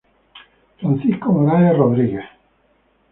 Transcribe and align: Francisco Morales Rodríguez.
Francisco 0.79 1.31
Morales 1.31 1.77
Rodríguez. 1.77 2.25